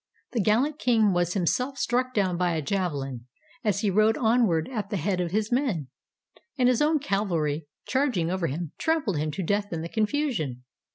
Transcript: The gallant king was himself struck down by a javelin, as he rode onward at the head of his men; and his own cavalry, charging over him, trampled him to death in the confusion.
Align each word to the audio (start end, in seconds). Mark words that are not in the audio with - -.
The 0.31 0.41
gallant 0.41 0.79
king 0.79 1.13
was 1.13 1.35
himself 1.35 1.77
struck 1.77 2.15
down 2.15 2.35
by 2.35 2.55
a 2.55 2.61
javelin, 2.63 3.27
as 3.63 3.81
he 3.81 3.91
rode 3.91 4.17
onward 4.17 4.67
at 4.73 4.89
the 4.89 4.97
head 4.97 5.21
of 5.21 5.29
his 5.29 5.51
men; 5.51 5.89
and 6.57 6.67
his 6.67 6.81
own 6.81 6.97
cavalry, 6.97 7.67
charging 7.85 8.31
over 8.31 8.47
him, 8.47 8.71
trampled 8.79 9.17
him 9.19 9.29
to 9.29 9.43
death 9.43 9.71
in 9.71 9.83
the 9.83 9.89
confusion. 9.89 10.63